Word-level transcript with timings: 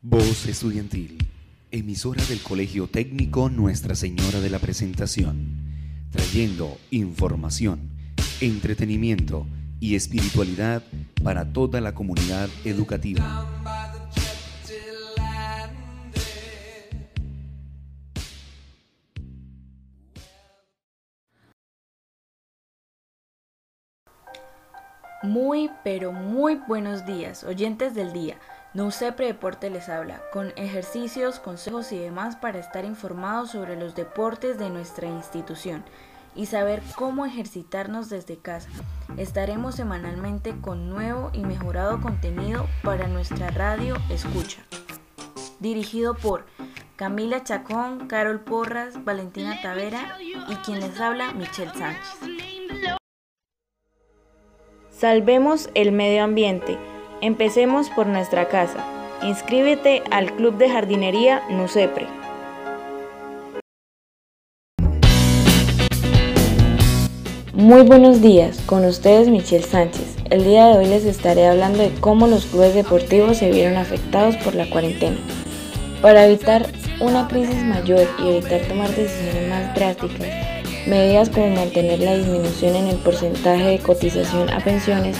Voz 0.00 0.46
Estudiantil, 0.46 1.18
emisora 1.72 2.24
del 2.26 2.40
Colegio 2.40 2.86
Técnico 2.86 3.50
Nuestra 3.50 3.96
Señora 3.96 4.38
de 4.38 4.48
la 4.48 4.60
Presentación, 4.60 5.56
trayendo 6.12 6.78
información, 6.92 7.80
entretenimiento 8.40 9.44
y 9.80 9.96
espiritualidad 9.96 10.84
para 11.24 11.52
toda 11.52 11.80
la 11.80 11.96
comunidad 11.96 12.48
educativa. 12.64 13.44
Muy, 25.24 25.68
pero 25.82 26.12
muy 26.12 26.54
buenos 26.68 27.04
días, 27.04 27.42
oyentes 27.42 27.96
del 27.96 28.12
día. 28.12 28.38
Nusepre 28.74 29.26
Deporte 29.26 29.70
les 29.70 29.88
habla, 29.88 30.20
con 30.30 30.52
ejercicios, 30.56 31.40
consejos 31.40 31.90
y 31.90 31.98
demás 31.98 32.36
para 32.36 32.58
estar 32.58 32.84
informados 32.84 33.50
sobre 33.50 33.76
los 33.76 33.94
deportes 33.94 34.58
de 34.58 34.68
nuestra 34.68 35.08
institución 35.08 35.84
y 36.36 36.46
saber 36.46 36.82
cómo 36.94 37.24
ejercitarnos 37.24 38.10
desde 38.10 38.36
casa. 38.36 38.68
Estaremos 39.16 39.74
semanalmente 39.74 40.54
con 40.60 40.90
nuevo 40.90 41.30
y 41.32 41.40
mejorado 41.40 42.00
contenido 42.02 42.66
para 42.82 43.08
nuestra 43.08 43.50
radio 43.50 43.96
Escucha. 44.10 44.62
Dirigido 45.60 46.14
por 46.14 46.44
Camila 46.96 47.42
Chacón, 47.42 48.06
Carol 48.06 48.40
Porras, 48.40 49.02
Valentina 49.02 49.56
Tavera 49.62 50.18
y 50.20 50.54
quien 50.56 50.80
les 50.80 51.00
habla, 51.00 51.32
Michelle 51.32 51.72
Sánchez. 51.72 52.18
Salvemos 54.90 55.70
el 55.74 55.92
medio 55.92 56.22
ambiente. 56.22 56.78
Empecemos 57.20 57.90
por 57.90 58.06
nuestra 58.06 58.46
casa. 58.46 58.84
Inscríbete 59.24 60.04
al 60.12 60.32
Club 60.36 60.56
de 60.56 60.70
Jardinería 60.70 61.42
Nusepre. 61.50 62.06
Muy 67.52 67.82
buenos 67.82 68.22
días, 68.22 68.60
con 68.66 68.84
ustedes 68.84 69.28
Michelle 69.28 69.64
Sánchez. 69.64 70.16
El 70.30 70.44
día 70.44 70.66
de 70.66 70.78
hoy 70.78 70.86
les 70.86 71.04
estaré 71.04 71.48
hablando 71.48 71.80
de 71.80 71.92
cómo 71.98 72.28
los 72.28 72.46
clubes 72.46 72.76
deportivos 72.76 73.38
se 73.38 73.50
vieron 73.50 73.76
afectados 73.76 74.36
por 74.36 74.54
la 74.54 74.70
cuarentena. 74.70 75.16
Para 76.00 76.24
evitar 76.24 76.70
una 77.00 77.26
crisis 77.26 77.64
mayor 77.64 78.06
y 78.22 78.28
evitar 78.28 78.60
tomar 78.68 78.90
decisiones 78.90 79.48
más 79.50 79.74
drásticas, 79.74 80.28
medidas 80.86 81.30
como 81.30 81.48
mantener 81.48 81.98
la 81.98 82.16
disminución 82.16 82.76
en 82.76 82.86
el 82.86 82.96
porcentaje 82.98 83.64
de 83.64 83.78
cotización 83.80 84.48
a 84.50 84.60
pensiones, 84.60 85.16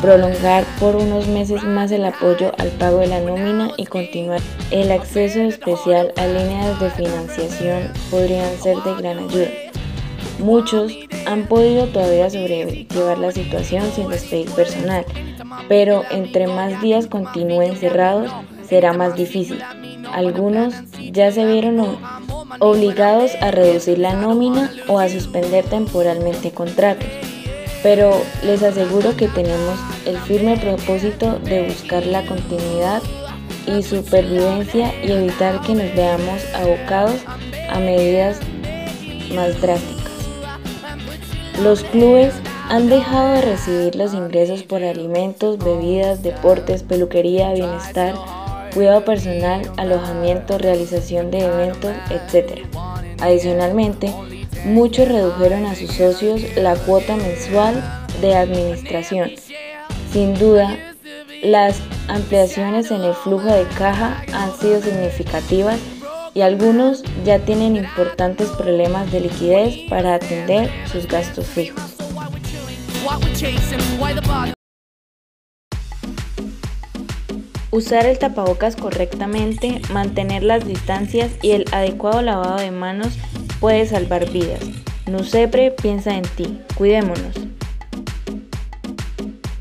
prolongar 0.00 0.64
por 0.78 0.96
unos 0.96 1.26
meses 1.26 1.62
más 1.64 1.90
el 1.90 2.04
apoyo 2.04 2.52
al 2.58 2.68
pago 2.68 2.98
de 2.98 3.08
la 3.08 3.20
nómina 3.20 3.70
y 3.76 3.86
continuar 3.86 4.40
el 4.70 4.92
acceso 4.92 5.40
especial 5.40 6.12
a 6.16 6.26
líneas 6.26 6.78
de 6.80 6.90
financiación 6.90 7.92
podrían 8.10 8.56
ser 8.58 8.76
de 8.78 8.94
gran 8.94 9.18
ayuda. 9.18 9.48
Muchos 10.38 10.92
han 11.26 11.46
podido 11.46 11.86
todavía 11.86 12.30
sobrellevar 12.30 13.18
la 13.18 13.32
situación 13.32 13.90
sin 13.94 14.08
despedir 14.08 14.48
personal, 14.52 15.04
pero 15.68 16.04
entre 16.10 16.46
más 16.46 16.80
días 16.80 17.08
continúen 17.08 17.76
cerrados 17.76 18.30
será 18.68 18.92
más 18.92 19.16
difícil. 19.16 19.60
Algunos 20.12 20.74
ya 21.12 21.32
se 21.32 21.44
vieron 21.44 21.98
obligados 22.60 23.32
a 23.40 23.50
reducir 23.50 23.98
la 23.98 24.14
nómina 24.14 24.70
o 24.86 25.00
a 25.00 25.08
suspender 25.08 25.64
temporalmente 25.64 26.52
contratos. 26.52 27.08
Pero 27.82 28.22
les 28.42 28.62
aseguro 28.62 29.16
que 29.16 29.28
tenemos 29.28 29.78
el 30.04 30.18
firme 30.18 30.56
propósito 30.56 31.38
de 31.40 31.68
buscar 31.68 32.04
la 32.06 32.24
continuidad 32.26 33.02
y 33.66 33.82
supervivencia 33.82 34.92
y 35.04 35.12
evitar 35.12 35.60
que 35.60 35.74
nos 35.74 35.94
veamos 35.94 36.42
abocados 36.54 37.20
a 37.70 37.78
medidas 37.78 38.40
más 39.34 39.60
drásticas. 39.60 39.98
Los 41.62 41.82
clubes 41.84 42.34
han 42.68 42.88
dejado 42.88 43.34
de 43.34 43.40
recibir 43.42 43.96
los 43.96 44.14
ingresos 44.14 44.62
por 44.62 44.82
alimentos, 44.82 45.58
bebidas, 45.58 46.22
deportes, 46.22 46.82
peluquería, 46.82 47.52
bienestar, 47.52 48.14
cuidado 48.74 49.04
personal, 49.04 49.62
alojamiento, 49.76 50.58
realización 50.58 51.30
de 51.30 51.44
eventos, 51.44 51.92
etc. 52.10 52.66
Adicionalmente, 53.20 54.12
muchos 54.64 55.08
redujeron 55.08 55.66
a 55.66 55.74
sus 55.74 55.92
socios 55.92 56.42
la 56.56 56.74
cuota 56.76 57.16
mensual 57.16 57.82
de 58.20 58.36
administración. 58.36 59.30
Sin 60.12 60.34
duda, 60.34 60.76
las 61.42 61.80
ampliaciones 62.08 62.90
en 62.90 63.02
el 63.02 63.14
flujo 63.14 63.46
de 63.46 63.64
caja 63.76 64.22
han 64.32 64.56
sido 64.58 64.82
significativas 64.82 65.78
y 66.34 66.40
algunos 66.40 67.04
ya 67.24 67.38
tienen 67.38 67.76
importantes 67.76 68.48
problemas 68.50 69.10
de 69.12 69.20
liquidez 69.20 69.76
para 69.88 70.14
atender 70.14 70.70
sus 70.90 71.06
gastos 71.06 71.46
fijos. 71.46 71.96
Usar 77.70 78.06
el 78.06 78.18
tapabocas 78.18 78.76
correctamente, 78.76 79.80
mantener 79.92 80.42
las 80.42 80.66
distancias 80.66 81.32
y 81.42 81.52
el 81.52 81.64
adecuado 81.70 82.22
lavado 82.22 82.56
de 82.56 82.70
manos 82.70 83.18
puede 83.60 83.86
salvar 83.86 84.30
vidas. 84.30 84.60
Nusepre 85.06 85.70
piensa 85.70 86.14
en 86.14 86.22
ti. 86.22 86.60
Cuidémonos. 86.76 87.34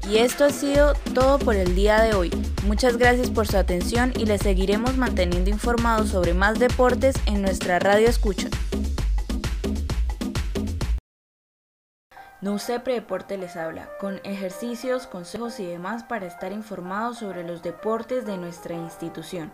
Y 0.10 0.20
esto 0.20 0.46
ha 0.46 0.50
sido 0.52 0.94
todo 1.14 1.38
por 1.38 1.56
el 1.56 1.76
día 1.76 2.02
de 2.02 2.14
hoy. 2.14 2.32
Muchas 2.66 2.98
gracias 2.98 3.30
por 3.30 3.48
su 3.48 3.58
atención 3.58 4.14
y 4.18 4.26
les 4.26 4.42
seguiremos 4.42 4.96
manteniendo 4.96 5.50
informados 5.50 6.10
sobre 6.10 6.34
más 6.34 6.60
deportes 6.60 7.16
en 7.26 7.42
nuestra 7.42 7.80
radio 7.80 8.08
escucha. 8.08 8.48
Nusepre 12.40 12.94
Deporte 12.94 13.38
les 13.38 13.58
habla, 13.58 13.90
con 14.00 14.22
ejercicios, 14.24 15.08
consejos 15.08 15.60
y 15.60 15.66
demás 15.66 16.04
para 16.04 16.28
estar 16.28 16.54
informados 16.54 17.18
sobre 17.18 17.44
los 17.44 17.64
deportes 17.64 18.26
de 18.26 18.38
nuestra 18.38 18.76
institución 18.76 19.52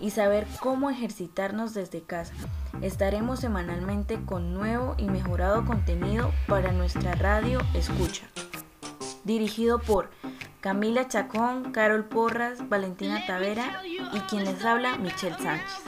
y 0.00 0.10
saber 0.10 0.46
cómo 0.60 0.90
ejercitarnos 0.90 1.74
desde 1.74 2.02
casa. 2.02 2.34
Estaremos 2.82 3.40
semanalmente 3.40 4.20
con 4.24 4.54
nuevo 4.54 4.94
y 4.98 5.04
mejorado 5.04 5.64
contenido 5.64 6.32
para 6.46 6.72
nuestra 6.72 7.14
radio 7.14 7.60
Escucha. 7.74 8.26
Dirigido 9.24 9.78
por 9.78 10.10
Camila 10.60 11.08
Chacón, 11.08 11.72
Carol 11.72 12.04
Porras, 12.04 12.68
Valentina 12.68 13.24
Tavera 13.26 13.82
y 13.84 14.20
quien 14.20 14.44
les 14.44 14.64
habla, 14.64 14.96
Michelle 14.96 15.36
Sánchez. 15.38 15.82